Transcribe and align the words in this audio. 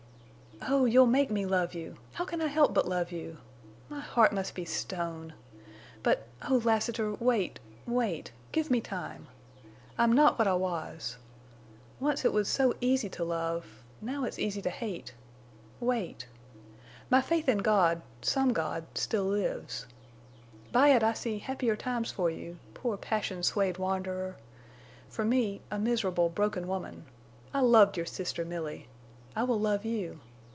"Oh, 0.69 0.85
you'll 0.85 1.07
make 1.07 1.31
me 1.31 1.47
love 1.47 1.73
you! 1.73 1.97
How 2.13 2.23
can 2.23 2.39
I 2.39 2.45
help 2.45 2.71
but 2.75 2.87
love 2.87 3.11
you? 3.11 3.39
My 3.89 3.99
heart 3.99 4.31
must 4.31 4.53
be 4.53 4.63
stone. 4.63 5.33
But—oh, 6.03 6.61
Lassiter, 6.63 7.15
wait, 7.15 7.59
wait! 7.87 8.31
Give 8.51 8.69
me 8.69 8.79
time. 8.79 9.25
I'm 9.97 10.13
not 10.13 10.37
what 10.37 10.47
I 10.47 10.53
was. 10.53 11.17
Once 11.99 12.23
it 12.23 12.31
was 12.31 12.47
so 12.47 12.75
easy 12.79 13.09
to 13.09 13.23
love. 13.23 13.65
Now 14.01 14.23
it's 14.23 14.37
easy 14.37 14.61
to 14.61 14.69
hate. 14.69 15.15
Wait! 15.79 16.27
My 17.09 17.21
faith 17.21 17.49
in 17.49 17.57
God—some 17.57 18.53
God—still 18.53 19.25
lives. 19.25 19.87
By 20.71 20.89
it 20.89 21.01
I 21.01 21.13
see 21.13 21.39
happier 21.39 21.75
times 21.75 22.11
for 22.11 22.29
you, 22.29 22.59
poor 22.75 22.97
passion 22.97 23.41
swayed 23.41 23.79
wanderer! 23.79 24.35
For 25.09 25.25
me—a 25.25 25.79
miserable, 25.79 26.29
broken 26.29 26.67
woman. 26.67 27.05
I 27.51 27.61
loved 27.61 27.97
your 27.97 28.05
sister 28.05 28.45
Milly. 28.45 28.87
I 29.35 29.41
will 29.41 29.59
love 29.59 29.85
you. 29.85 30.19